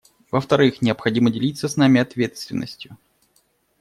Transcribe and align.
Во-вторых, 0.31 0.81
необходимо 0.81 1.29
делиться 1.29 1.69
с 1.69 1.77
нами 1.77 2.01
ответственностью. 2.01 2.97